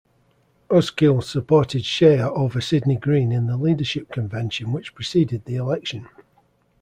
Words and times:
Uskiw 0.71 1.21
supported 1.23 1.83
Scheyer 1.85 2.35
over 2.35 2.59
Sidney 2.59 2.95
Green 2.95 3.31
in 3.31 3.45
the 3.45 3.55
leadership 3.55 4.09
convention 4.11 4.73
which 4.73 4.95
preceded 4.95 5.45
the 5.45 5.57
election. 5.57 6.09